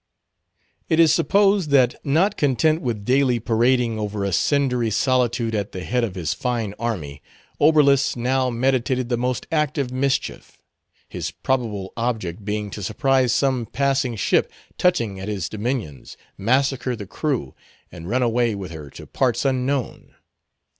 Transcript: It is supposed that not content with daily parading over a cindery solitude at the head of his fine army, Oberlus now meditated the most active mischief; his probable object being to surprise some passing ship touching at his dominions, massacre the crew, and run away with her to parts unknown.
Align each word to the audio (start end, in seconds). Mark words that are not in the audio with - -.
It 0.89 0.99
is 0.99 1.13
supposed 1.13 1.69
that 1.69 1.93
not 2.03 2.35
content 2.35 2.81
with 2.81 3.05
daily 3.05 3.39
parading 3.39 3.99
over 3.99 4.23
a 4.25 4.31
cindery 4.33 4.89
solitude 4.89 5.53
at 5.53 5.73
the 5.73 5.83
head 5.83 6.03
of 6.03 6.15
his 6.15 6.33
fine 6.33 6.73
army, 6.79 7.21
Oberlus 7.59 8.15
now 8.15 8.49
meditated 8.49 9.09
the 9.09 9.17
most 9.17 9.45
active 9.51 9.91
mischief; 9.91 10.57
his 11.07 11.29
probable 11.29 11.93
object 11.95 12.43
being 12.43 12.71
to 12.71 12.81
surprise 12.81 13.31
some 13.31 13.67
passing 13.67 14.15
ship 14.15 14.51
touching 14.75 15.19
at 15.19 15.27
his 15.27 15.47
dominions, 15.47 16.17
massacre 16.35 16.95
the 16.95 17.05
crew, 17.05 17.53
and 17.91 18.09
run 18.09 18.23
away 18.23 18.55
with 18.55 18.71
her 18.71 18.89
to 18.89 19.05
parts 19.05 19.45
unknown. 19.45 20.15